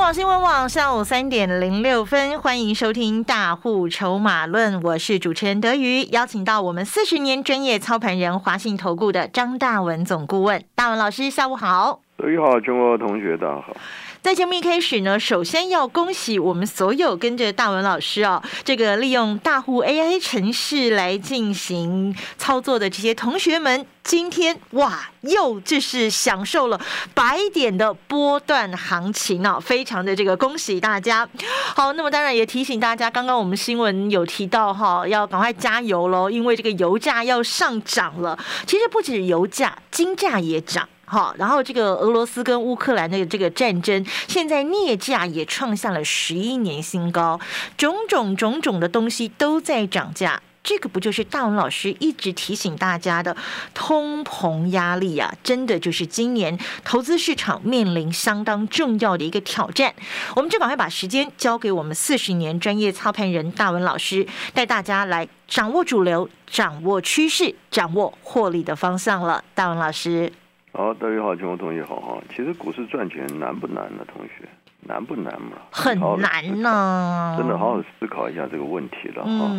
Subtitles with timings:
[0.00, 12.00] 网新闻网下午三点零六分，欢迎收听《大户筹码论》，我是主持人德瑜，邀请到我们四十年专业操盘人华信投顾的张大文总顾问，大文老师，下午好。
[12.16, 13.76] 德瑜好，中国同学大家好。
[14.22, 26.78] 在节目一开始呢，首先要恭喜我们所有跟着大文老师哦，这个利用大户 AI 程式来进行操作的这些同学们，今天哇，又就是享受了
[27.14, 31.26] 百点的波段行情哦，非常的这个恭喜大家。
[31.74, 38.38] 好，那么当然也提醒大家，刚刚我们新闻有提到哈，要赶快加油喽，因为这个油价要上涨了。
[38.66, 40.86] 其实不止油价，金价也涨。
[41.10, 47.40] 好，然后这个俄罗斯跟乌克兰的这个战争，现在镍价也创下了十一年新高，
[47.76, 53.36] 种种种种的东西都在涨价，这个不就是大文老师一直提醒大家的
[53.74, 55.34] 通膨压力啊？
[55.42, 59.92] 真的就是今年投资市场面临相当重要的一个挑战。
[60.36, 69.42] 我们就赶快把时间交给我们四十年专业操盘人大文老师，带大家来掌握主流、掌握趋势、掌握获利的方向了。
[69.56, 70.32] 大文老师。
[70.72, 72.18] 好，大家好，金国同学好哈。
[72.30, 74.04] 其实股市赚钱难不难呢？
[74.06, 74.48] 同学，
[74.86, 75.56] 难不难嘛？
[75.72, 77.34] 很难呢。
[77.36, 79.50] 真的好好思考一下这个问题了哈。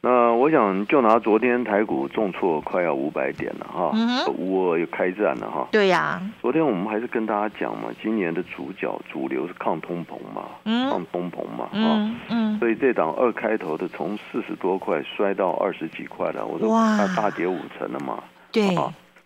[0.00, 3.92] 那我想就拿昨天台股重挫快要五百点了哈，
[4.36, 5.66] 乌俄又开战了哈。
[5.72, 6.22] 对呀。
[6.40, 10.44] 昨天我们还是跟大家讲嘛，今年的主角主流是抗通膨嘛，
[10.88, 12.16] 抗通膨嘛啊。
[12.28, 12.58] 嗯。
[12.60, 18.22] 所以这档二开头的从四十多块摔到二十几块了，我说它大跌五成了嘛。
[18.52, 18.68] 对。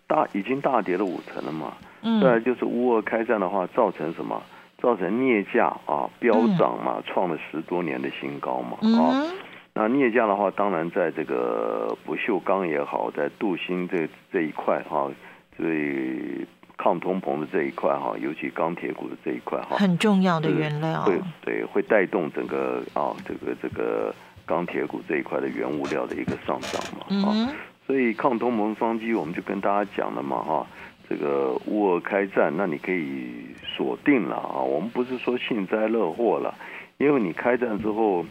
[0.07, 4.41] 大已经大跌了五成了嘛，嗯再来就是乌俄开战的话，造成什么？
[4.81, 9.25] 造成镍价啊飙涨嘛，创了十多年的新高嘛啊。
[9.73, 15.09] 那镍价的话，当然在这个不锈钢也好，在镀锌这这一块哈，
[15.57, 16.45] 最
[16.77, 24.13] 抗通膨的这一块哈，尤其钢铁股的这一块哈，很重要的原料，会对会带动整个啊这个这个
[24.45, 27.49] 钢铁股这一块的原物料的一个上涨嘛啊。
[27.87, 30.67] 所以抗通膨双击，我们就跟大家讲了嘛，哈，
[31.07, 33.31] 这个乌俄开战，那你可以
[33.63, 34.59] 锁定了啊。
[34.59, 36.53] 我们不是说幸灾乐祸了，
[36.97, 38.25] 因为你开战之后，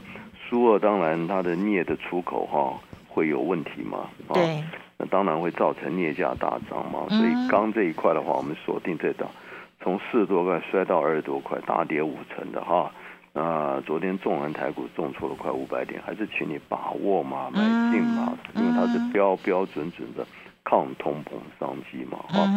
[0.47, 2.78] 苏俄当然它的镍的出口哈
[3.09, 4.62] 会有问题嘛，对，
[4.99, 7.06] 那当然会造成镍价大涨嘛。
[7.09, 9.27] 所以钢这一块的话，我们锁定这档，
[9.81, 12.93] 从四十多块摔到二十多块，大跌五成的哈。
[13.38, 17.60] 那昨天纵横台股重挫了快五百点，还是请你把握嘛，买
[17.92, 20.26] 进嘛，因为它是标标准准的
[20.64, 22.48] 抗通膨商机嘛，哈，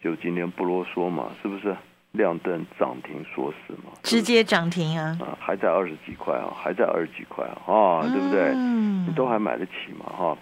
[0.00, 1.76] 就今天不啰嗦嘛，是不是
[2.12, 3.90] 亮灯涨停锁死嘛？
[4.04, 5.18] 直接涨停啊！
[5.20, 8.54] 啊，还在二十几块啊，还在二十几块啊，啊，对不对？
[8.54, 10.38] 你都还买得起嘛，哈。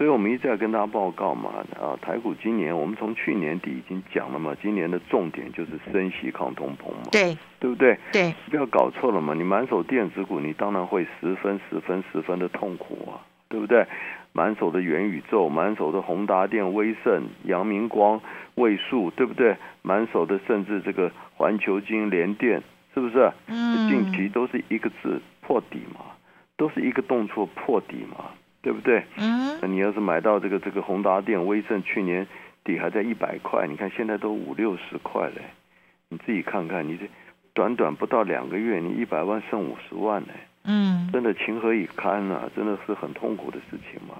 [0.00, 7.98] 所以我们一直在跟大家报告嘛，啊，台股今年我们从去年底已经讲了嘛，今年的重点就是升息抗通膨嘛，对，对不对？
[8.10, 13.86] 对，不要搞错了嘛，你满手电子股，你当然会十分十分十分的痛苦啊，对不对？
[14.32, 18.22] 满手的元宇宙，满手的宏达电、威盛、阳明光、
[18.54, 19.54] 位数，对不对？
[19.82, 22.62] 满手的甚至这个环球金、联电，
[22.94, 23.30] 是不是？
[23.48, 26.00] 嗯，近期都是一个字破底嘛，
[26.56, 28.30] 都是一个动作破底嘛。
[28.62, 29.04] 对不对？
[29.16, 32.26] 嗯，那你要是买到这个这个宏达电、威盛，去年
[32.62, 35.42] 底还在一百块，你看现在都五六十块嘞，
[36.08, 37.06] 你自己看看，你这
[37.54, 40.28] 短短不到两个月，你一百万剩五十万嘞，
[40.64, 42.50] 嗯，真的情何以堪啊！
[42.54, 44.16] 真的是很痛苦的事情嘛。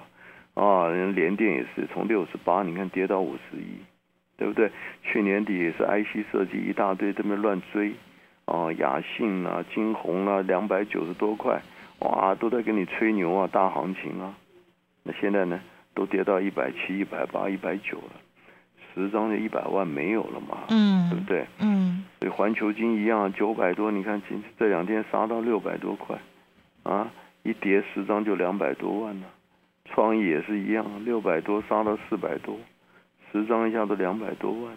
[0.53, 3.77] 啊，人联电也是从六十八，你看跌到五十一，
[4.37, 4.71] 对不对？
[5.03, 7.93] 去年底也是 IC 设计一大堆这边乱追，
[8.45, 11.61] 啊，雅信啊、金鸿啊，两百九十多块。
[12.01, 14.33] 哇，都在跟你吹牛啊，大行情啊！
[15.03, 15.59] 那现在呢，
[15.93, 18.13] 都跌到一百七、一百八、一百九了，
[18.93, 21.45] 十张就一百万没有了嘛，嗯，对不对？
[21.59, 26.17] 嗯，所以环球金一样，九百多，你看今这两天杀到六百多块，
[26.83, 27.11] 啊，
[27.43, 29.27] 一跌十张就两百多万了。
[29.85, 32.57] 创意也是一样，六百多杀到四百多，
[33.31, 34.73] 十张一下都两百多万。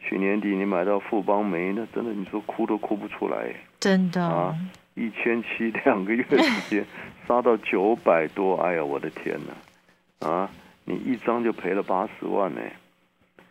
[0.00, 4.54] 去年底你买到富邦煤，那真的你说哭都哭不出来，真的啊。
[4.94, 6.84] 一千七两个月时间
[7.26, 10.28] 杀到九百多，哎呀，我的天哪！
[10.28, 10.50] 啊，
[10.84, 12.60] 你一张就赔了八十万呢。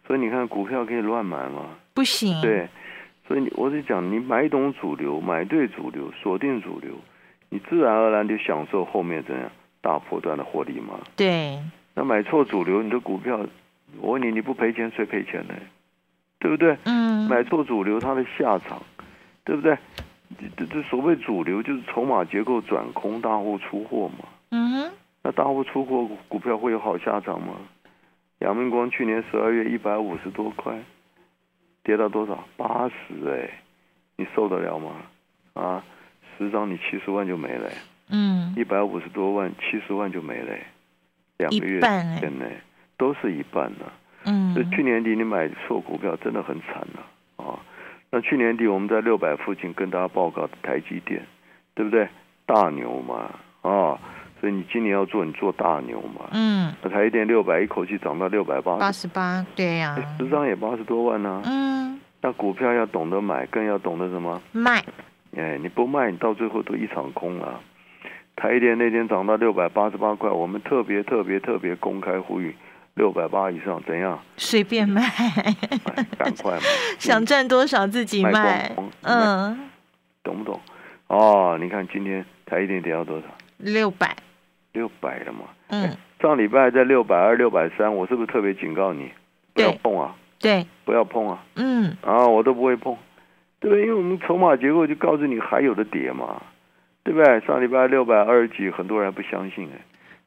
[0.05, 1.69] 所以你看，股票可以乱买吗？
[1.93, 2.41] 不行。
[2.41, 2.67] 对，
[3.27, 6.91] 所以我是讲，你买懂主流，买对主流，锁定主流，
[7.49, 9.49] 你自然而然就享受后面怎样
[9.81, 10.99] 大波段的获利嘛。
[11.15, 11.59] 对。
[11.93, 13.39] 那买错主流，你的股票
[13.99, 15.53] 我问你，你不赔钱谁赔钱呢？
[16.39, 16.77] 对不对？
[16.85, 18.81] 嗯，买错主流，它的下场，
[19.43, 19.77] 对不对？
[20.57, 24.25] 这这所谓主流就是筹码结构转空，大户出货嘛。
[24.51, 24.91] 嗯哼，
[25.23, 27.55] 那大户出货，股票会有好下场吗？
[28.39, 30.77] 阳明光去年十二月一百五十多块，
[31.83, 32.43] 跌到多少？
[32.57, 33.61] 八十哎，
[34.17, 34.91] 你受得了吗？
[35.53, 35.83] 啊，
[36.37, 37.69] 十张你七十万就没了，
[38.09, 40.55] 嗯，一百五十多万七十万就没了，
[41.37, 42.57] 两个月内
[42.97, 43.85] 都是一半呢、
[44.25, 47.05] 嗯去年底你买错股票真的很惨呐啊
[48.11, 51.25] 那去年底我们在六百附近跟大家报告的台积电，
[51.73, 52.07] 对不对？
[52.45, 53.29] 大牛嘛
[53.61, 53.97] 啊，
[54.41, 56.27] 所以你今年要做，你做大牛嘛。
[56.33, 64.41] 嗯，那台积电六百一口气涨到六百八八十，八，对呀、十张也八十多万呢、嗯，那股票要懂得买，更要懂得什么？
[64.51, 64.83] 卖，
[65.37, 67.61] 哎，你不卖，你到最后都一场空了。
[68.35, 72.53] 台积电那天涨到六百八十八块，我们特别特别特别公开呼吁，
[72.95, 74.19] 六百八以上怎样？
[74.37, 76.61] 随便卖，买，赶快买。
[76.99, 78.71] 想赚多少自己卖
[79.03, 79.69] 嗯，
[80.23, 80.59] 懂不懂？
[81.07, 83.25] 哦，你看今天台一电跌到多少？
[83.57, 84.15] 六百，
[84.73, 85.41] 六百了嘛。
[85.69, 89.11] 嗯，上礼拜在六百二、六百三，我是不是特别警告你
[89.53, 90.15] 不要碰啊？
[90.39, 91.43] 对，不要碰啊！
[91.55, 92.97] 嗯，啊，我都不会碰，
[93.59, 93.85] 对不对？
[93.85, 96.41] 因为我们筹码结构就告诉你还有的跌嘛，
[97.03, 97.39] 对不对？
[97.41, 99.79] 上礼拜六百二十几，很多人还不相信哎，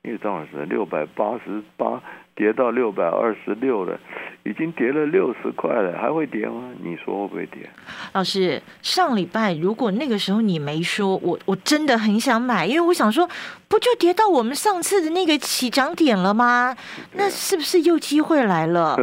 [0.05, 2.01] 因为张老师六百八十八
[2.35, 3.99] 跌到六百二十六了，
[4.45, 6.71] 已经跌了六十块了，还会跌吗？
[6.83, 7.69] 你说会不会跌？
[8.13, 13.27] 老师，上礼拜如果那个时候你没说，我我真的很想买，因为我想说，
[13.67, 16.77] 不就跌到我们上次的那个起涨点了吗？
[17.13, 18.97] 那是不是又机会来了？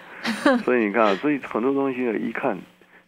[0.64, 2.58] 所以你看，所以很多东西呢，一看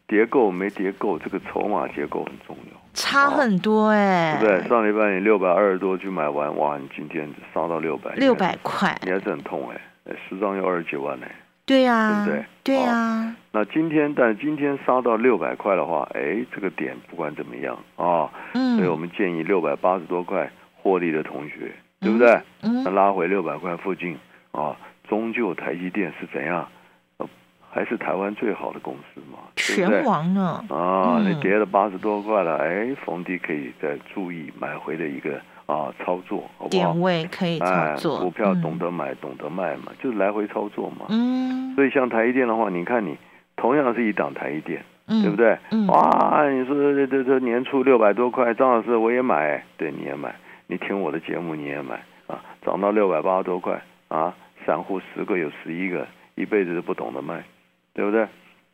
[0.07, 4.69] 叠够没叠够，这个筹码结构很重要，差很多哎、对不对？
[4.69, 11.31] 上礼拜你六百二十多去买完，哇，你今天杀到六百，六百块，你还是很痛哎，哎十张要二十几万哎。
[11.67, 22.39] 对呀、对不对对呀、那今天，但今天杀到六百块的话，哎，这个点不管怎么样啊，嗯，所以我们建议六百八十多块获利的同学，对不对？
[22.61, 24.19] 那嗯，拉回六百块附近
[24.53, 24.77] 啊，
[25.09, 26.69] 终究台积电是怎样？
[27.75, 30.05] 呃还是台湾最好的公司嘛，对不对全？
[30.05, 30.65] 王呢？
[30.69, 37.01] 啊，你跌了八十多块了，哎，逢低可以再注意买回的一个啊操作，好不好点？
[37.01, 41.07] 位可以操哎，作，股票嗯懂得买，懂得卖嘛，就是来回操作嘛。
[41.09, 43.17] 嗯，所以像台积电的话，你看你
[43.57, 45.37] 同样是一档台积电，嗯，对不？
[45.37, 45.59] 对？
[45.73, 50.33] 嗯哇，你说这这这年初六百多块，张老师我也买，对你也买，
[50.69, 51.97] 你听我的节目你也买
[52.29, 54.33] 啊，涨到六百八十多块啊，
[54.65, 56.07] 散户十个有十一个
[56.37, 57.43] 一辈子都不懂得卖，
[57.95, 58.23] 对不对？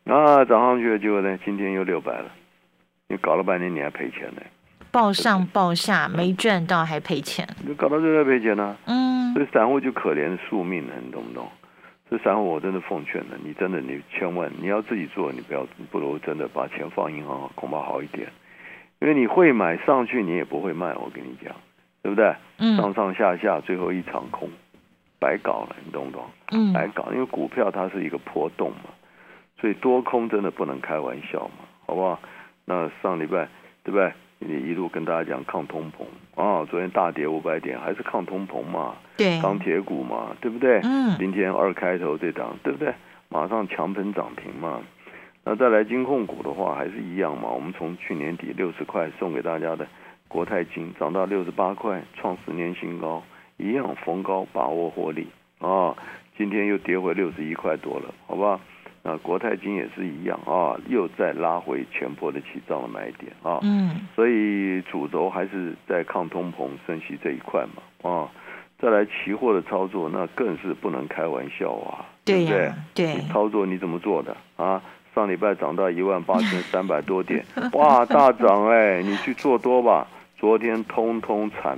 [0.05, 2.25] 啊，涨上去了，结果呢，今天又六百了，
[3.07, 4.41] 你搞了半天你还赔钱呢，
[4.91, 11.47] 报上报下没赚到还赔钱，你搞到最后赔钱呢、嗯所以散户就可怜宿命了，你懂不懂？
[12.09, 18.27] 所以散户我真的奉劝了，你真的你千万你要自己做，你不要不如真的把钱放银行，恐怕好一点。
[18.99, 21.55] 因为你会买上去，你也不会卖，我跟你讲，
[22.03, 22.25] 对不对？
[22.25, 24.49] 上嗯上下下，最后一场空，
[25.17, 26.25] 白搞了，你懂不懂？
[26.51, 28.89] 嗯，白搞，因为股票它是一个波动嘛，
[29.61, 32.19] 所以多空真的不能开玩笑嘛，好不好？
[32.65, 33.47] 那上礼拜
[33.83, 34.11] 对不对？
[34.39, 40.79] 你一路跟大家讲抗通膨啊，昨天大跌五百点，还是抗通膨嘛，对，钢铁股嘛，对不对？
[40.83, 42.91] 嗯今天二开头这档，对不对？
[43.29, 44.81] 马上强喷涨停嘛。
[45.43, 47.49] 那再来金控股的话，还是一样嘛。
[47.49, 49.87] 我们从去年底六十块送给大家的
[50.27, 53.21] 国泰金，涨到六十八块，创十年新高，
[53.57, 55.27] 一样逢高把握获利
[55.59, 55.95] 啊。
[56.35, 58.59] 今天又跌回六十一块多了，好吧？
[59.03, 63.59] 那国泰金也是一样啊，又再拉回前波的起涨的买点啊。
[63.63, 68.29] 嗯所以主轴还是在抗通膨升息这一块嘛，啊，
[68.77, 72.75] 再来期货的操作那更是不能开玩笑啊，对呀？
[72.93, 74.81] 对你操作你怎么做的啊？
[75.13, 77.43] 上礼拜涨到一万八千三百多点，
[77.73, 79.01] 哇，大涨哎！
[79.01, 81.77] 你去做多吧，昨天通通惨，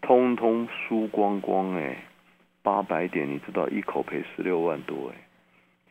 [0.00, 1.94] 通通输光光哎，
[2.62, 5.14] 八百点你知道一口赔十六万多哎，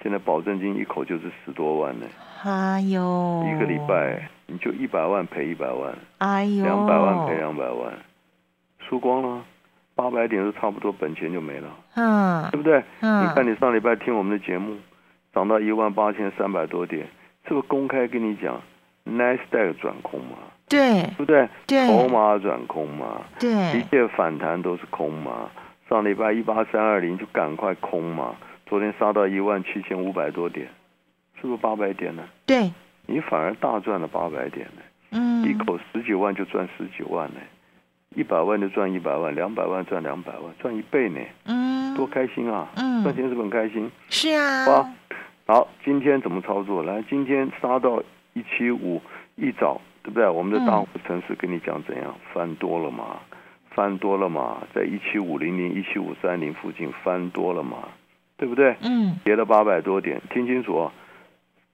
[0.02, 2.06] 现在保证金一口就是十多万呢，
[2.44, 5.94] 哎呦，一个礼拜你就一百万赔一百万。
[6.20, 7.94] 哎呦，两百万赔两百万，
[8.88, 9.44] 输光了，
[9.96, 12.82] 八百点都差不多本钱就没了，嗯对不对？
[13.02, 14.78] 嗯，你看你上礼拜听我们的节目，
[15.34, 17.06] 涨到一万八千三百多点，
[17.48, 18.62] 是不是公开跟你讲
[19.04, 20.38] n a s d a q 转空嘛？
[20.70, 21.50] 对对不对？
[21.68, 25.50] 对筹码转空嘛，对一，切反弹都是空嘛。
[25.90, 28.36] 上礼拜一八三二零就赶快空嘛，
[28.70, 30.68] 昨天杀到一万七千五百多点，
[31.42, 32.24] 是不是八百点呢？
[32.46, 32.72] 对，
[33.08, 34.84] 你反而大赚了八百点呢。
[35.12, 37.40] 嗯，一口十几万就赚十几万呢，
[38.14, 42.70] 一百万就赚一百万，两百万赚两百万，赚一倍呢，嗯，多开心啊！
[42.76, 43.90] 嗯赚钱是不是很开心？
[44.10, 44.90] 是啊，好
[45.48, 46.84] 好，今天怎么操作？
[46.84, 49.02] 来，今天杀到一七五，
[49.36, 50.30] 一早对不对？
[50.30, 53.18] 我们的大城市跟你讲怎样翻多了嘛？
[53.72, 54.62] 翻多了嘛？
[54.76, 57.78] 在一七五零零、一七五三零附近翻多了嘛？
[58.40, 58.76] 对不对？
[58.82, 60.92] 嗯跌了八百多点，听清楚啊。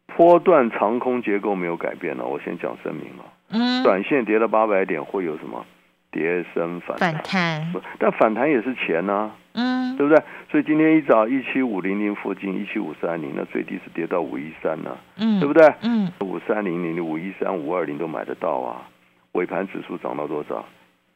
[0.07, 3.25] 波段长空结构没有改变了，我先讲声明了。
[3.49, 5.65] 嗯，短线跌了八百点会有什么？
[6.11, 10.23] 跌升反弹反，弹，不但反弹也是钱呐、嗯对不对？
[10.49, 15.73] 所以今天一早一七五零零附近，一七五三零，那最低是跌到五一三呢，嗯，对不对？
[15.81, 18.87] 嗯五三零零、五一三、五二零都买得到啊。
[19.33, 20.65] 尾盘指数涨到多少？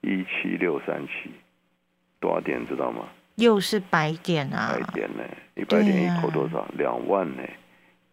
[0.01, 1.31] 一七六三七，
[2.19, 3.03] 多少点知道吗？
[3.39, 5.23] 又是百点啊百，点呢，
[5.55, 6.65] 一百点一口多少？
[6.77, 7.43] 两万呢？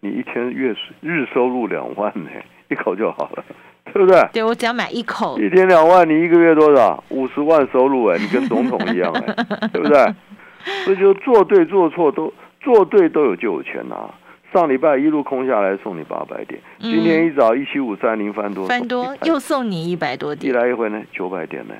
[0.01, 2.31] 你一天月日收入两万呢，
[2.71, 3.45] 一口就好了，
[3.93, 4.29] 对不对？
[4.33, 7.03] 对我只要买一口，一天两万，你一个月多少？
[7.11, 9.35] 五十万收入哎，你跟总统一样哎，
[9.73, 10.15] 对不对？
[10.85, 13.97] 所以就做对做错都做对都有就有钱拿。
[14.53, 21.75] 上礼拜一路空下来送你八百点，嗯今天一早一七五三零翻多，翻多又送你一百多点一点，来一回呢九百点呢，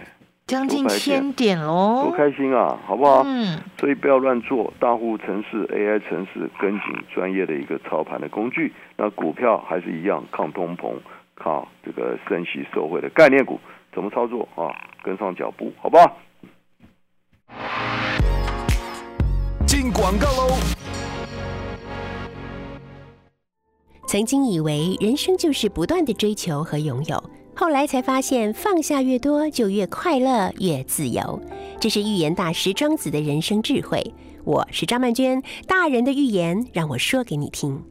[0.47, 3.25] 将近900点喽多，开心啊，好不好？
[3.27, 8.73] 嗯所以不要乱做，大户城市 AI 城市跟紧专业的一个操盘的工具。
[8.97, 10.95] 那股票还是一样抗通膨、
[11.35, 13.59] 靠这个升息受惠的概念股，
[13.93, 14.71] 怎么操作啊？
[15.03, 16.17] 跟上脚步，好不好？
[19.67, 20.55] 进广告喽！
[24.07, 27.21] 曾经以为人生就是不断的追求和拥有，
[27.59, 31.41] 后来才发现放下越多就越快乐越自由。
[31.81, 34.13] 这是预言大师庄子的人生智慧。
[34.45, 37.83] 我是张曼娟，大人的预言让我说给你听。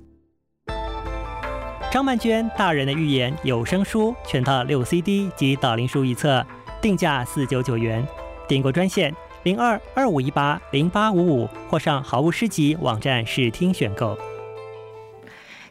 [1.92, 6.46] 张曼娟大人的预言有声书全套六 CD 及导灵书一册，
[6.80, 8.08] 定价四九九元。
[8.48, 14.16] 订购专线零二二五一八零八五五，或上好物诗集网站试听选购。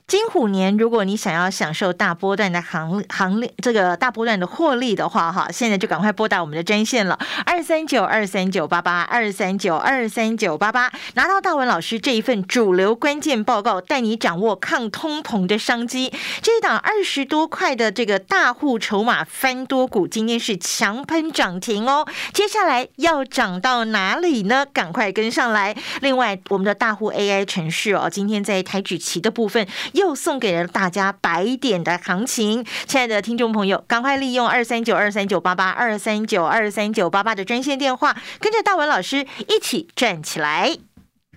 [0.06, 16.12] 金虎年，如果你想要享受大波段的行行列，这个大波段的获利的话，哈，现在就赶快拨打我们的专线了，二三九二三九八八二三九二三九八八，拿到大文老师这一份主流关键报告，带你掌握抗通膨的商机。
[16.42, 22.06] 这一档二十多块的这个大户筹码翻多股，今天是强喷涨停哦。
[22.34, 24.66] 接下来要涨到哪里呢？
[24.66, 25.74] 赶快跟上来。
[26.02, 32.64] 另外，我们的大户 AI 城市哦，今天在台举旗的部分又送给了大家白点的行情。
[32.86, 40.76] 亲爱的听众朋友，赶快利用二三九二三九八八二三九二三九八八的专线电话，跟着大文老师一起站起来。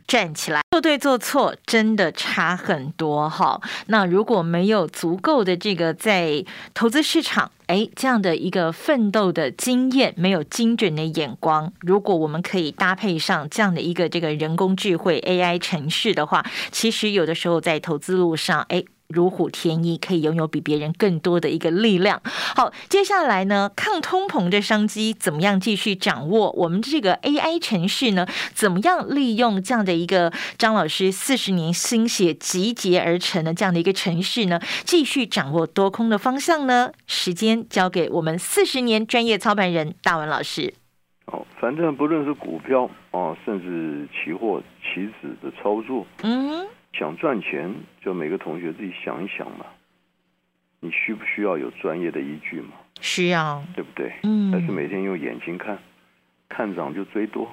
[0.07, 3.61] 站起来，做对做错真的差很多哈。
[3.87, 18.83] 那如果没有足够的这个在投资市场，哎，这样的一个奋斗的经验，没有精准的眼光，如果我们可以搭配上这样的一个这个人工智慧 AI 程序的话，其实有的时候在投资路上，哎。
[19.07, 22.21] 如虎添翼，可以拥有比别人更多的一个力量。
[22.25, 26.51] 好，接下来呢，抗通膨的商机怎么样继续掌握？
[26.51, 36.91] 我们这个 AI 城市呢，怎么样利用这样的一个张老师四十年心血集结而成的这样的一个城市呢，继续掌握多空的方向呢？
[37.05, 40.73] 时间交给我们四十年专业操盘人大文老师。
[41.27, 49.65] 哦，反正不论是股票哦，甚至期货、期指的操作，嗯，想赚钱，就每个同学自己想一想嘛。
[50.79, 52.69] 你需不需要有专业的依据嘛？
[53.01, 54.11] 需要，对不对？
[54.23, 55.77] 嗯还是每天用眼睛看，
[56.49, 57.49] 看涨就追多，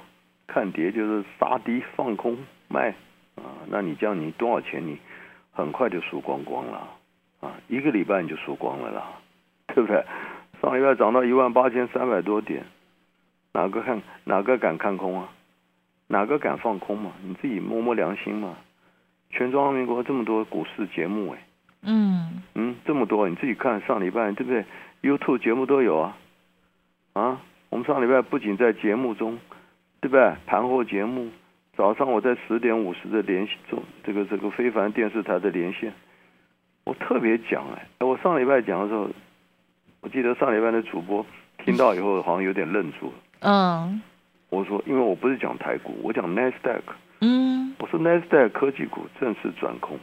[0.47, 2.37] 看跌就是杀低放空
[2.69, 2.95] 卖
[3.37, 3.45] 啊。
[3.69, 4.99] 那你这样，你多少钱你
[5.53, 6.89] 很快就输光光了
[7.41, 7.55] 啊！
[7.69, 9.13] 一个礼拜你就输光了啦，
[9.75, 10.05] 对不对？
[10.61, 12.65] 上礼拜涨到一万八千三百多点，
[13.53, 15.29] 哪个看哪个敢看空啊？
[16.09, 17.13] 哪个敢放空嘛？
[17.23, 18.57] 你自己摸摸良心嘛。
[19.35, 21.39] 全中华民国这么多股市节目哎、
[21.83, 22.43] 嗯。
[22.55, 24.65] 嗯，这么多，你自己看上礼拜对不对
[25.03, 26.17] ？YouTube 节目都有啊，
[27.15, 29.39] 啊，我们上礼拜不仅在节目中，
[30.01, 30.33] 对不对？
[30.47, 31.29] 盘后节目，
[31.77, 35.93] 早上我在十点五十的连线中，这个这个非凡电视台的连线，
[36.85, 39.11] 我特别讲哎，我上礼拜讲的时候，
[40.01, 41.27] 我记得上礼拜的主播
[41.65, 43.13] 听到以后好像有点愣住了。
[43.41, 44.01] 嗯。
[44.51, 46.95] 我说，因为我不是讲台股，我讲 NASDAQ，嗯
[47.79, 49.99] 我说 NASDAQ 科技股正式转空，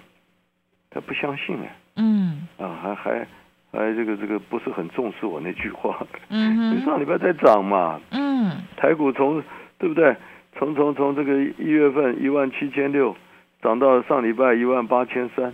[0.89, 1.75] 他不相信哎。
[1.95, 3.27] 嗯啊，还还
[3.71, 6.05] 还这个这个不是很重视我那句话。
[6.29, 9.43] 嗯哼 你上礼拜在涨嘛，嗯台股从
[9.77, 10.15] 对不对？
[10.57, 13.15] 从从从这个一月份一万七千六
[13.61, 15.53] 涨到上礼拜一万八千三，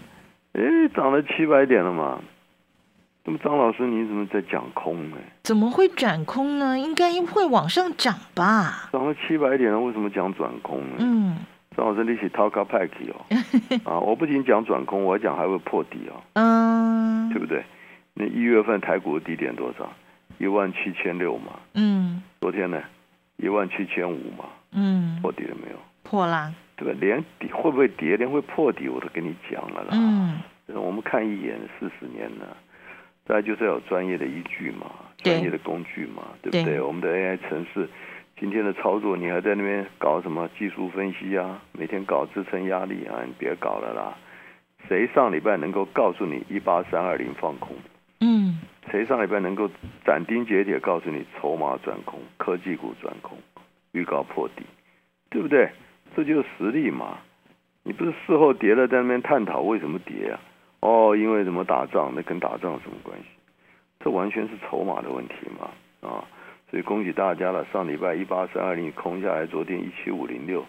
[0.53, 0.61] 哎，
[0.95, 2.19] 涨了七百点了嘛，
[3.23, 5.17] 那么张老师，你怎么在讲空呢？
[5.43, 6.77] 怎么会转空呢？
[6.79, 8.89] 应该会往上涨吧？
[8.91, 10.95] 涨了七百点了，为什么讲转空呢？
[10.99, 11.37] 嗯
[11.77, 13.21] 张老师，你是 talk pack 哦，
[13.85, 17.63] 啊，我不仅讲转空，我还讲还会破底哦，嗯对不对？
[18.15, 19.87] 那一月份台股的低点多少？
[20.39, 22.81] 一万七千六嘛，嗯昨天呢，
[23.37, 25.77] 一万七千五嘛，嗯，破底了没有？
[26.03, 26.51] 破啦。
[26.75, 26.97] 对吧？
[26.99, 29.89] 连底会不会跌，连会破底我都跟你讲了啦。
[29.93, 30.39] 嗯
[30.75, 32.45] 我们看一眼四十年呢，
[33.25, 34.91] 再来就是要有专业的依据嘛，
[35.23, 36.63] 对专业的工具嘛，对不对？
[36.65, 37.87] 对我们的 AI 城市
[38.39, 41.59] 今天的操作，你还在那边搞什么技术分析啊？
[41.71, 43.23] 每天搞支撑压力啊？
[43.25, 44.15] 你别搞了啦！
[44.87, 47.75] 谁上礼拜能够告诉你一八三二零放空？
[48.21, 48.59] 嗯
[48.91, 49.69] 谁上礼拜能够
[50.05, 53.37] 斩钉截铁告诉你筹码转空、科技股转空、
[53.91, 54.63] 预告破底，
[55.31, 55.69] 对不对？
[56.15, 57.17] 这就是实力嘛。
[57.83, 60.39] 你不是事后跌了，在那边探讨为什么跌啊？
[60.81, 62.13] 哦，因为怎么打仗？
[62.15, 63.25] 那跟打仗有什么关系？
[63.99, 65.71] 这完全是筹码的问题嘛
[66.07, 66.23] 啊！
[66.69, 70.65] 所以恭喜大家了，上礼拜一八三二零空下来，昨天一七五零六，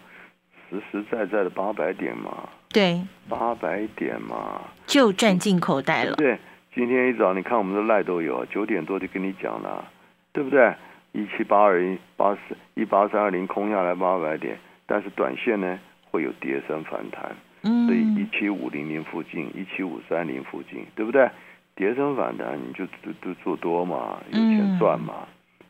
[0.69, 4.61] 实实在在的八百点嘛，对，八百点嘛。
[4.85, 6.15] 就赚进口袋了。
[6.15, 6.37] 对，
[6.73, 9.85] 今天一早你看我们的赖都有，九点多就跟你讲了，
[10.31, 10.73] 对不对？
[11.11, 15.79] 一七八二一八四一八三二零空下来八百点，但是短线呢
[16.11, 21.27] 会有跌升反弹，所以一嗯七五零零附近，一七五三零附近，对不对？
[21.75, 25.27] 跌升反弹你就就就做多嘛，有钱赚嘛，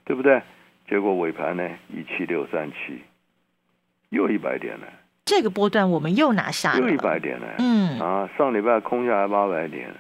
[0.10, 0.42] 对不对？
[0.88, 3.00] 结果尾盘呢一七六三七，
[4.10, 4.88] 又一百点了，
[5.24, 6.80] 这个波段我们又拿下了。
[6.80, 7.46] 又一百点了。
[7.60, 9.94] 嗯，啊，上礼拜空下来八百点，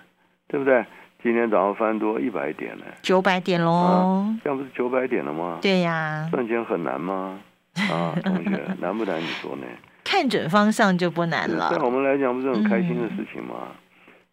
[0.47, 0.83] 对不对？
[1.21, 4.39] 今天早上翻多一百点呢，九百点喽啊。
[4.43, 5.59] 这样不是九百点了吗？
[5.61, 7.39] 对呀，赚钱很难吗？
[7.75, 9.21] 啊， 同学，难不难？
[9.21, 9.67] 你说呢？
[10.03, 11.79] 看准方向就不难对了。
[11.85, 13.67] 我们来讲，不是很开心的嗯事情吗？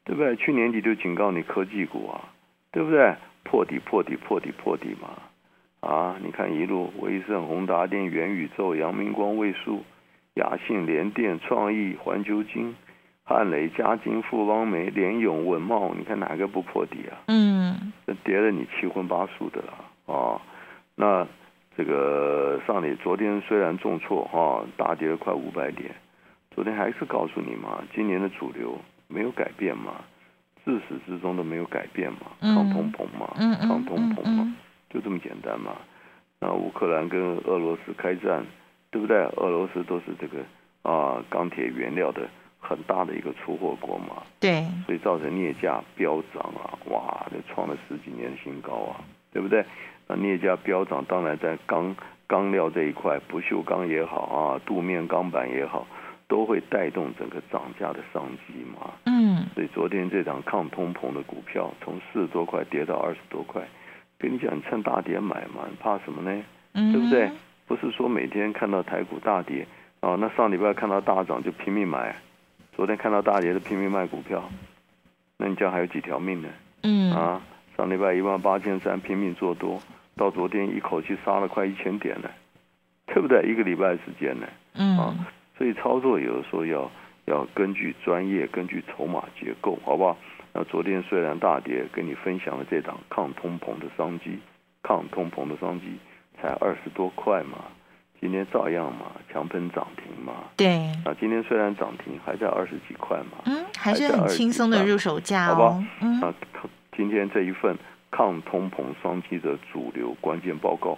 [0.05, 0.35] 对不对？
[0.37, 2.25] 去年底就警告你科技股啊，
[2.73, 3.15] 对不对？
[3.45, 5.11] 破底、破底、破底、破底嘛。
[5.87, 9.85] 啊，你看一路威盛、宏达电、元宇宙、阳明光、卫数、
[10.35, 12.75] 雅信、联电、创意、环球金、
[13.23, 17.15] 汉磊、嘉金、富邦煤、联永、文茂，你看哪个不破底啊？
[17.29, 20.41] 嗯这跌了你七荤八素的了啊！
[20.97, 21.25] 那
[21.77, 25.95] 这个上里昨天虽然重挫哈、大跌了快五百点，
[26.51, 29.95] 昨天还是告诉你嘛，今年的主流没有改变嘛，
[30.65, 34.57] 自始至终都没有改变嘛，嗯抗通膨嘛，嗯嗯抗通膨嘛，嗯
[34.97, 35.73] 就这么简单嘛。
[36.41, 38.43] 那乌克兰跟俄罗斯开战，
[38.91, 39.17] 对不对？
[39.37, 40.39] 俄罗斯都是这个
[40.83, 42.23] 啊钢铁原料的
[42.59, 49.01] 很大的一个出货国嘛，对，所以造成镍价飙涨啊，哇，这创了十几年的新高啊，
[49.33, 49.65] 对不对？
[50.09, 51.95] 那镍价飙涨，当然在钢
[52.27, 55.87] 钢料这一块，不锈钢也好啊，镀面钢板也好，
[56.29, 58.93] 都会带动整个涨价的商机嘛。
[59.05, 63.63] 嗯所以昨天这档抗通膨的股票，从四十多块跌到二十多块，
[64.19, 66.43] 跟你讲，你趁大跌买嘛，你怕什么呢？
[66.75, 67.31] 嗯，对不对？
[67.67, 69.67] 不是说每天看到台股大跌
[70.01, 72.15] 啊，那上礼拜看到大涨就拼命买，
[72.75, 74.49] 昨天看到大跌就拼命卖股票，
[75.37, 76.49] 那你这样还有几条命呢？
[76.83, 77.43] 嗯啊，
[77.77, 79.81] 上礼拜一万八千三拼命做多，
[80.17, 82.31] 到昨天一口气杀了快一千点呢，
[83.07, 83.43] 对不对？
[83.43, 85.27] 一个礼拜时间呢，啊嗯
[85.59, 86.91] 所以操作有的时候要
[87.27, 90.17] 要根据专业，根据筹码结构，好不好？
[90.53, 94.39] 那昨天虽然大跌，跟你分享了这档抗通膨的商机，
[94.83, 95.87] 抗通膨的商机
[96.41, 97.59] 才二十多块嘛，
[98.21, 100.45] 今天照样嘛，强喷涨停嘛。
[100.57, 103.43] 对，那，今天虽然涨停，还在二十几块嘛。
[103.45, 105.85] 嗯，还是很轻松的入手价好不好哦。
[106.01, 106.33] 嗯那
[106.97, 107.77] 今天这一份
[108.11, 110.97] 抗通膨商机的主流关键报告，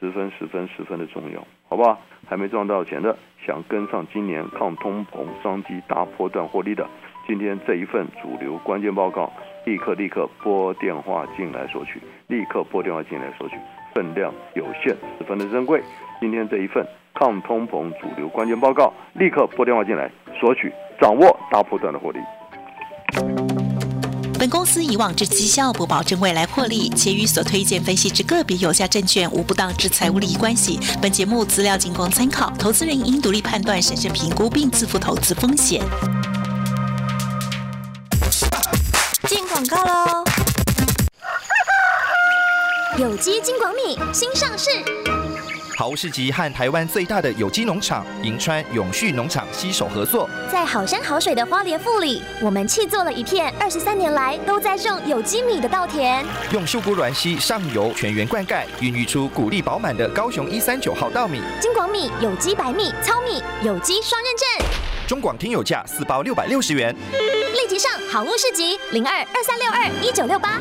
[0.00, 2.00] 十分十分十分的重要，好不好？
[2.26, 3.14] 还没赚到钱的，
[3.46, 6.86] 想跟上今年抗通膨商机大波段获利的，
[7.26, 9.30] 今天这一份主流关键报告，
[9.66, 13.56] 立刻立刻拨电话进来索取，立刻拨电话进来索取，
[13.94, 15.82] 分量有限，十分的珍贵。
[16.18, 22.18] 今天这一份抗通膨主流关键报告，立刻拨电话进来索取，掌握大波段的获利。
[24.40, 30.80] 本公司以往之绩效不保证未来获利，且与所推荐分析之个别有价证券无不当之财务利益关系。
[30.98, 35.82] 本节目资料仅供参考，投资人应独立判断、审慎评估并自负投资风险。
[39.28, 40.24] 进广告喽！
[42.96, 44.70] 有机金广米新上市，
[45.80, 56.22] 好物市集和台湾最大的有机农场银川永续农场携手合作，在好山好水的花莲富里，我们砌做了一片二十三年来都在种有机米的稻田。
[56.52, 61.40] 用秀姑软溪上游全员灌溉，孕育出谷粒饱满的高雄一三九号稻米。
[61.58, 64.68] 金广米有机白米、糙米，有机双认证。
[65.08, 66.94] 中广听友价四包六百六十元。
[67.54, 70.60] 立即上好物市集零二二三六二一九六八。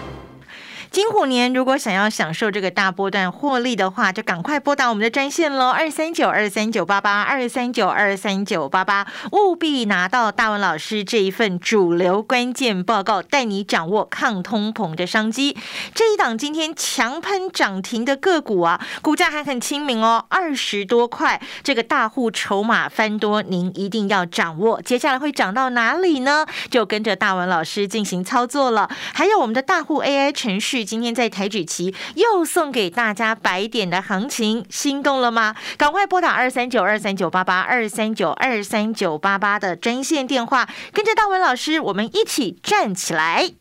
[1.00, 15.56] 金虎年如果想要享受这个大波段获利的话，就赶快拨打我们的专线喽，二三九二三九八八二三九二三九八八，务必拿到大文老师这一份主流关键报告，带你掌握抗通膨的商机。
[15.96, 24.82] 这一档今天强喷涨停的个股啊，股价还很亲民哦，二十多块，这个大户筹码翻多，您一定要掌握。
[24.82, 26.46] 接下来会涨到哪里呢？
[26.70, 28.90] 就跟着大文老师进行操作了。
[29.14, 35.56] 还有我们的大户 AI 程序，今天在台举期又送给大家白点的行情，心动了吗？
[35.78, 43.59] 赶快拨打二三九二三九八八二三九二三九八八的专线电话，跟着大文老师，我们一起站起来。